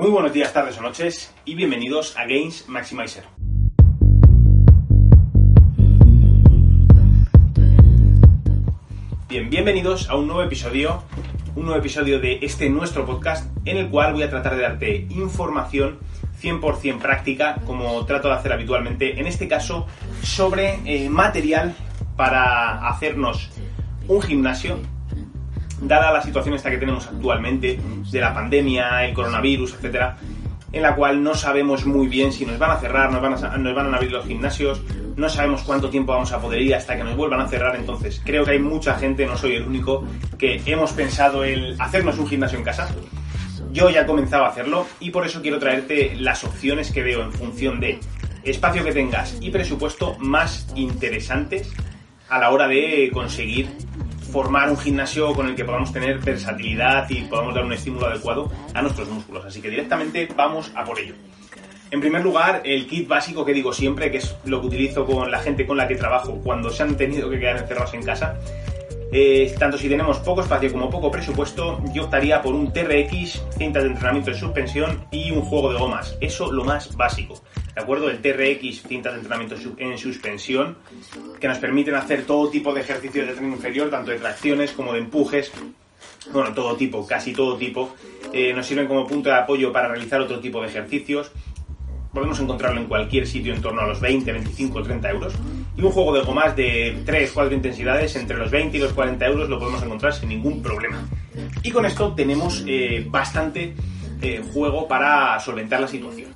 [0.00, 3.24] Muy buenos días, tardes o noches y bienvenidos a Games Maximizer.
[9.28, 11.02] Bien, bienvenidos a un nuevo episodio,
[11.56, 15.06] un nuevo episodio de este nuestro podcast en el cual voy a tratar de darte
[15.10, 15.98] información
[16.40, 19.88] 100% práctica, como trato de hacer habitualmente, en este caso
[20.22, 21.74] sobre eh, material
[22.14, 23.50] para hacernos
[24.06, 24.78] un gimnasio,
[25.80, 27.78] dada la situación esta que tenemos actualmente
[28.10, 30.16] de la pandemia, el coronavirus, etcétera,
[30.72, 33.56] en la cual no sabemos muy bien si nos van a cerrar, nos van a,
[33.56, 34.82] nos van a abrir los gimnasios,
[35.16, 38.20] no sabemos cuánto tiempo vamos a poder ir hasta que nos vuelvan a cerrar, entonces
[38.24, 40.04] creo que hay mucha gente, no soy el único,
[40.38, 42.88] que hemos pensado en hacernos un gimnasio en casa.
[43.72, 47.22] Yo ya he comenzado a hacerlo y por eso quiero traerte las opciones que veo
[47.22, 48.00] en función de
[48.42, 51.72] espacio que tengas y presupuesto más interesantes
[52.28, 53.68] a la hora de conseguir
[54.30, 58.50] formar un gimnasio con el que podamos tener versatilidad y podamos dar un estímulo adecuado
[58.74, 59.44] a nuestros músculos.
[59.44, 61.14] Así que directamente vamos a por ello.
[61.90, 65.30] En primer lugar, el kit básico que digo siempre, que es lo que utilizo con
[65.30, 68.38] la gente con la que trabajo cuando se han tenido que quedar encerrados en casa.
[69.58, 73.88] Tanto si tenemos poco espacio como poco presupuesto, yo optaría por un TRX, cintas de
[73.88, 76.18] entrenamiento de suspensión y un juego de gomas.
[76.20, 77.42] Eso lo más básico.
[77.78, 78.10] ¿De acuerdo?
[78.10, 80.76] El TRX, cintas de entrenamiento en suspensión,
[81.38, 84.92] que nos permiten hacer todo tipo de ejercicios de tren inferior, tanto de tracciones como
[84.92, 85.52] de empujes,
[86.32, 87.94] bueno, todo tipo, casi todo tipo.
[88.32, 91.30] Eh, nos sirven como punto de apoyo para realizar otro tipo de ejercicios
[92.12, 95.34] podemos encontrarlo en cualquier sitio en torno a los 20, 25, 30 euros.
[95.76, 99.24] Y un juego de gomas de 3, 4 intensidades, entre los 20 y los 40
[99.26, 101.06] euros lo podemos encontrar sin ningún problema.
[101.62, 103.74] Y con esto tenemos eh, bastante
[104.20, 106.34] eh, juego para solventar la situación.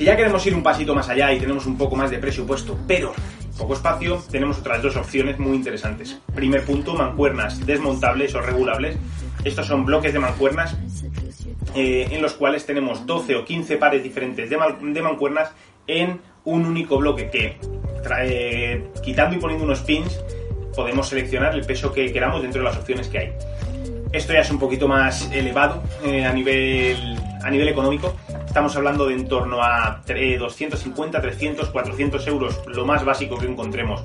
[0.00, 2.74] Si ya queremos ir un pasito más allá y tenemos un poco más de presupuesto,
[2.88, 3.12] pero
[3.58, 6.18] poco espacio, tenemos otras dos opciones muy interesantes.
[6.34, 8.96] Primer punto, mancuernas desmontables o regulables.
[9.44, 10.74] Estos son bloques de mancuernas
[11.74, 14.56] eh, en los cuales tenemos 12 o 15 pares diferentes de,
[15.02, 15.50] mancuernas
[15.86, 17.58] en un único bloque que,
[19.02, 20.18] quitando y poniendo unos pins,
[20.74, 23.32] podemos seleccionar el peso que queramos dentro de las opciones que hay.
[24.12, 28.14] Esto ya es un poquito más elevado eh, a, nivel, a nivel económico.
[28.46, 34.02] Estamos hablando de en torno a 250, 300, 400 euros, lo más básico que encontremos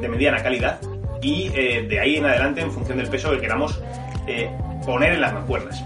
[0.00, 0.80] de mediana calidad.
[1.20, 3.80] Y eh, de ahí en adelante, en función del peso que queramos
[4.84, 5.82] poner en las mancuernas.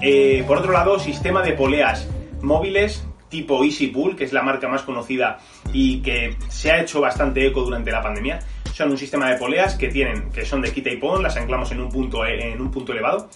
[0.00, 2.08] Eh, por otro lado, sistema de poleas
[2.40, 5.38] móviles tipo EasyPool, que es la marca más conocida
[5.72, 8.38] y que se ha hecho bastante eco durante la pandemia.
[8.72, 11.70] Son un sistema de poleas que tienen, que son de quita y pon, las anclamos
[11.72, 13.28] en un punto, en un punto elevado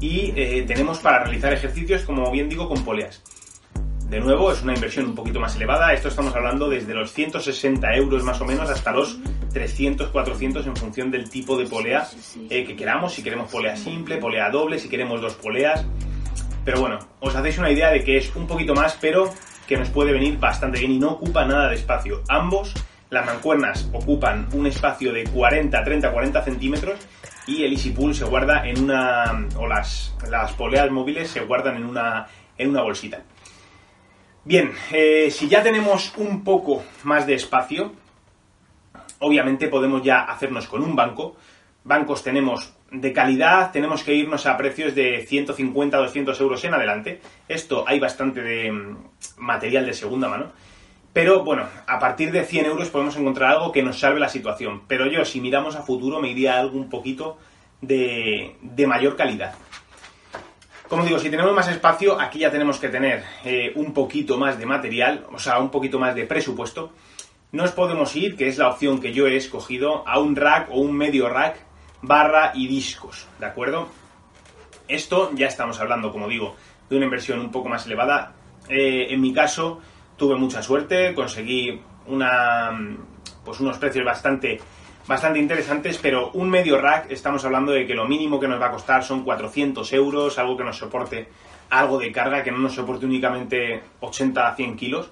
[0.00, 3.22] y eh, tenemos para realizar ejercicios, como bien digo, con poleas.
[4.08, 5.92] De nuevo, es una inversión un poquito más elevada.
[5.92, 9.18] Esto estamos hablando desde los 160 euros más o menos hasta los
[9.52, 12.08] 300, 400 en función del tipo de polea
[12.48, 13.12] eh, que queramos.
[13.12, 15.84] Si queremos polea simple, polea doble, si queremos dos poleas.
[16.64, 19.30] Pero bueno, os hacéis una idea de que es un poquito más, pero
[19.66, 22.22] que nos puede venir bastante bien y no ocupa nada de espacio.
[22.28, 22.72] Ambos,
[23.10, 26.98] las mancuernas ocupan un espacio de 40, 30, 40 centímetros
[27.48, 31.76] y el Easy Pool se guarda en una, o las, las poleas móviles se guardan
[31.76, 32.28] en una,
[32.58, 33.22] en una bolsita.
[34.44, 37.92] Bien, eh, si ya tenemos un poco más de espacio,
[39.18, 41.36] obviamente podemos ya hacernos con un banco.
[41.84, 47.20] Bancos tenemos de calidad, tenemos que irnos a precios de 150, 200 euros en adelante.
[47.48, 48.96] Esto hay bastante de mm,
[49.38, 50.52] material de segunda mano.
[51.12, 54.82] Pero bueno, a partir de 100 euros podemos encontrar algo que nos salve la situación.
[54.86, 57.38] Pero yo, si miramos a futuro, me iría a algo un poquito
[57.80, 59.54] de mayor calidad.
[60.88, 64.58] Como digo, si tenemos más espacio, aquí ya tenemos que tener eh, un poquito más
[64.58, 66.92] de material, o sea, un poquito más de presupuesto.
[67.52, 70.80] Nos podemos ir, que es la opción que yo he escogido, a un rack o
[70.80, 71.58] un medio rack,
[72.00, 73.88] barra y discos, ¿de acuerdo?
[74.88, 76.56] Esto ya estamos hablando, como digo,
[76.88, 78.32] de una inversión un poco más elevada.
[78.70, 79.82] Eh, en mi caso,
[80.18, 82.70] tuve mucha suerte, conseguí una,
[83.44, 84.60] pues unos precios bastante
[85.06, 88.66] bastante interesantes, pero un medio rack estamos hablando de que lo mínimo que nos va
[88.66, 91.28] a costar son 400 euros, algo que nos soporte
[91.70, 95.10] algo de carga, que no nos soporte únicamente 80 a 100 kilos.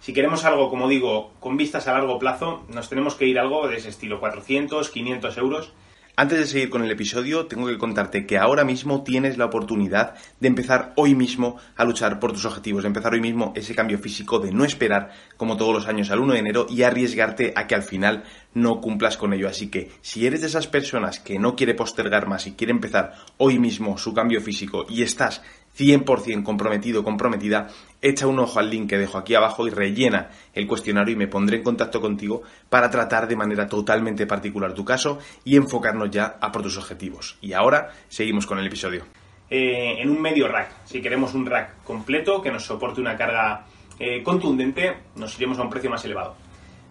[0.00, 3.68] Si queremos algo, como digo, con vistas a largo plazo, nos tenemos que ir algo
[3.68, 5.72] de ese estilo, 400, 500 euros.
[6.16, 10.14] Antes de seguir con el episodio, tengo que contarte que ahora mismo tienes la oportunidad
[10.38, 13.98] de empezar hoy mismo a luchar por tus objetivos, de empezar hoy mismo ese cambio
[13.98, 17.66] físico, de no esperar como todos los años al 1 de enero y arriesgarte a
[17.66, 18.22] que al final
[18.54, 19.48] no cumplas con ello.
[19.48, 23.14] Así que si eres de esas personas que no quiere postergar más y quiere empezar
[23.38, 25.42] hoy mismo su cambio físico y estás
[25.76, 27.68] 100% comprometido, comprometida,
[28.00, 31.26] echa un ojo al link que dejo aquí abajo y rellena el cuestionario y me
[31.26, 36.36] pondré en contacto contigo para tratar de manera totalmente particular tu caso y enfocarnos ya
[36.40, 37.36] a por tus objetivos.
[37.40, 39.04] Y ahora seguimos con el episodio.
[39.50, 43.66] Eh, en un medio rack, si queremos un rack completo que nos soporte una carga
[43.98, 46.34] eh, contundente, nos iremos a un precio más elevado.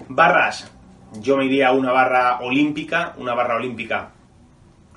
[0.08, 0.72] Barras,
[1.20, 4.12] yo me iría a una barra olímpica, una barra olímpica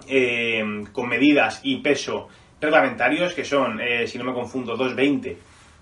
[0.09, 2.29] eh, con medidas y peso
[2.61, 5.37] reglamentarios, que son, eh, si no me confundo, 2,20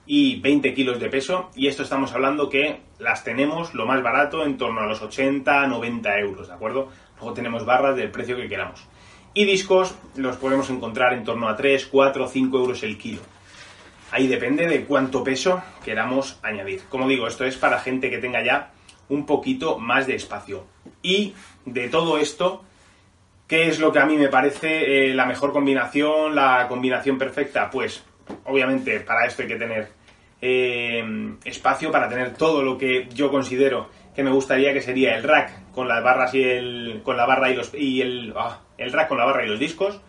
[0.06, 1.50] y 20 kilos de peso.
[1.54, 5.66] Y esto estamos hablando que las tenemos lo más barato en torno a los 80,
[5.66, 6.88] 90 euros, ¿de acuerdo?
[7.16, 8.86] Luego tenemos barras del precio que queramos.
[9.32, 13.20] Y discos los podemos encontrar en torno a 3, 4, 5 euros el kilo.
[14.12, 16.82] Ahí depende de cuánto peso queramos añadir.
[16.88, 18.70] Como digo, esto es para gente que tenga ya
[19.08, 20.66] un poquito más de espacio.
[21.02, 21.34] Y
[21.64, 22.62] de todo esto,
[23.46, 27.69] ¿Qué es lo que a mí me parece eh, la mejor combinación, la combinación perfecta?
[27.70, 28.05] Pues
[28.44, 29.88] obviamente para esto hay que tener
[30.41, 31.05] eh,
[31.44, 35.73] espacio para tener todo lo que yo considero que me gustaría que sería el rack
[35.73, 39.08] con las barras y el con la barra y los y el ah, el rack
[39.08, 40.00] con la barra y los discos,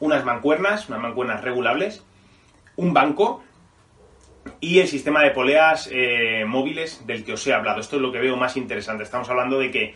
[0.00, 2.04] unas mancuernas, unas mancuernas regulables,
[2.76, 3.42] un banco
[4.60, 7.80] y el sistema de poleas eh, móviles del que os he hablado.
[7.80, 9.04] Esto es lo que veo más interesante.
[9.04, 9.94] Estamos hablando de que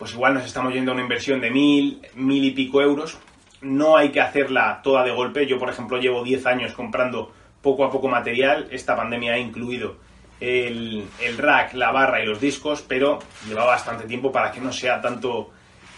[0.00, 3.18] pues igual nos estamos yendo a una inversión de mil, mil y pico euros.
[3.60, 5.46] No hay que hacerla toda de golpe.
[5.46, 7.30] Yo, por ejemplo, llevo 10 años comprando
[7.60, 8.66] poco a poco material.
[8.70, 9.98] Esta pandemia ha incluido
[10.40, 11.06] el,
[11.36, 15.50] rack, la barra y los discos, pero lleva bastante tiempo para que no sea tanto,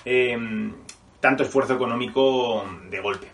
[0.05, 0.73] em,
[1.21, 3.29] tanto esfuerzo económico de golpe.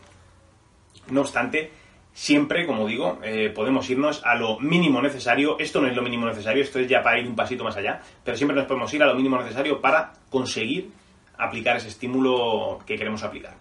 [1.11, 1.73] No obstante,
[2.13, 5.59] siempre, como digo, eh, podemos irnos a lo mínimo necesario.
[5.59, 8.01] Esto no es lo mínimo necesario, esto es ya para ir un pasito más allá,
[8.25, 10.91] pero siempre nos podemos ir a lo mínimo necesario para conseguir
[11.37, 13.55] aplicar ese estímulo que queremos aplicar.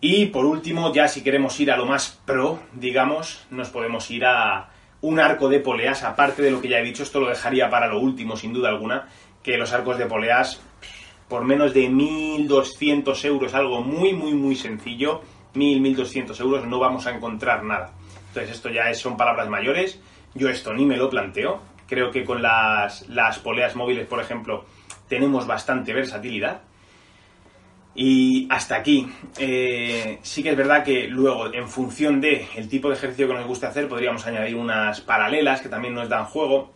[0.00, 4.24] Y por último, ya si queremos ir a lo más pro, digamos, nos podemos ir
[4.24, 4.68] a
[5.00, 7.86] un arco de poleas, aparte de lo que ya he dicho, esto lo dejaría para
[7.86, 9.08] lo último, sin duda alguna,
[9.42, 10.60] que los arcos de poleas,
[11.28, 15.22] por menos de 1.200 euros, algo muy, muy, muy sencillo,
[15.54, 17.92] 1.000, 1.200 euros, no vamos a encontrar nada.
[18.28, 20.00] Entonces esto ya son palabras mayores,
[20.34, 24.64] yo esto ni me lo planteo, creo que con las, las poleas móviles, por ejemplo,
[25.08, 26.62] tenemos bastante versatilidad.
[27.94, 29.06] Y hasta aquí.
[29.38, 33.34] Eh, sí que es verdad que luego, en función de el tipo de ejercicio que
[33.34, 36.72] nos guste hacer, podríamos añadir unas paralelas que también nos dan juego,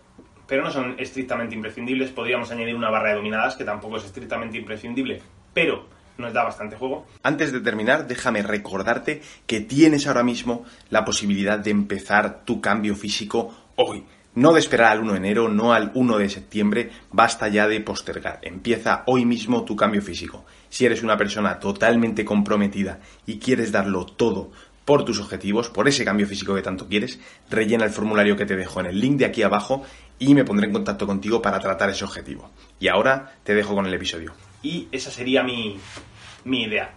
[0.46, 2.10] pero no son estrictamente imprescindibles.
[2.10, 5.22] Podríamos añadir una barra de dominadas, que tampoco es estrictamente imprescindible,
[5.54, 5.86] pero
[6.18, 7.06] nos da bastante juego.
[7.22, 12.94] Antes de terminar, déjame recordarte que tienes ahora mismo la posibilidad de empezar tu cambio
[12.94, 14.04] físico hoy.
[14.34, 17.80] No de esperar al 1 de enero, no al 1 de septiembre, basta ya de
[17.80, 18.38] postergar.
[18.42, 20.44] Empieza hoy mismo tu cambio físico.
[20.68, 24.50] Si eres una persona totalmente comprometida y quieres darlo todo
[24.84, 28.56] por tus objetivos, por ese cambio físico que tanto quieres, rellena el formulario que te
[28.56, 29.84] dejo en el link de aquí abajo
[30.18, 32.50] y me pondré en contacto contigo para tratar ese objetivo.
[32.78, 34.34] Y ahora te dejo con el episodio
[34.66, 35.78] y esa sería mi,
[36.44, 36.90] idea.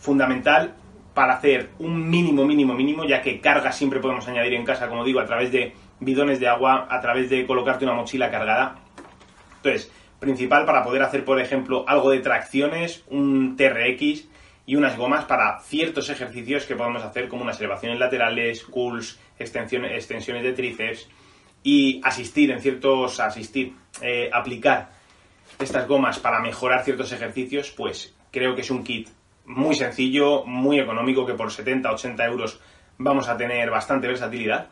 [0.00, 0.76] Fundamental
[1.14, 5.04] para hacer un mínimo, mínimo, mínimo, ya que carga siempre podemos añadir en casa, como
[5.04, 8.76] digo, a través de bidones de agua, a través de colocarte una mochila cargada.
[9.56, 9.90] Entonces,
[10.20, 14.28] principal para poder hacer, por ejemplo, algo de tracciones, un TRX
[14.64, 19.90] y unas gomas para ciertos ejercicios que podemos hacer, como unas elevaciones laterales, curls, extensiones,
[19.92, 21.08] extensiones de tríceps
[21.64, 24.97] y asistir en ciertos, asistir, eh, aplicar
[25.58, 29.08] estas gomas para mejorar ciertos ejercicios, pues creo que es un kit
[29.44, 32.60] muy sencillo, muy económico, que por 70, 80 euros
[32.98, 34.68] vamos a tener bastante versatilidad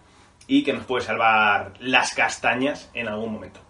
[0.47, 3.61] y que nos puede salvar las castañas en algún momento.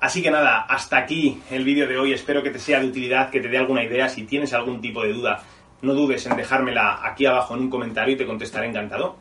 [0.00, 3.30] Así que nada, hasta aquí el vídeo de hoy, espero que te sea de utilidad,
[3.30, 5.42] que te dé alguna idea, si tienes algún tipo de duda,
[5.80, 9.16] no dudes en dejármela aquí abajo en un comentario y te contestaré encantado.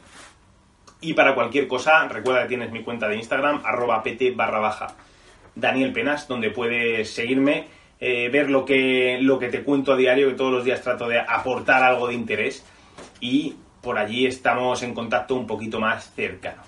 [1.00, 4.88] Y para cualquier cosa, recuerda que tienes mi cuenta de Instagram, arroba pt barra baja
[5.56, 7.68] Daniel Penas, donde puedes seguirme,
[8.00, 11.08] eh, ver lo que, lo que te cuento a diario, que todos los días trato
[11.08, 12.66] de aportar algo de interés
[13.20, 16.62] y por allí estamos en contacto un poquito más cercano.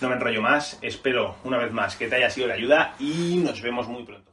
[0.00, 3.40] No me enrollo más, espero una vez más que te haya sido de ayuda y
[3.42, 4.24] nos vemos muy pronto.